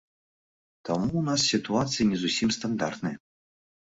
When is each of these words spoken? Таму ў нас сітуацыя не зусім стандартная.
Таму 0.87 1.05
ў 1.05 1.21
нас 1.29 1.39
сітуацыя 1.51 2.03
не 2.15 2.25
зусім 2.25 2.49
стандартная. 2.59 3.15